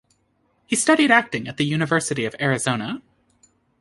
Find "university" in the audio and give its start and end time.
1.63-2.25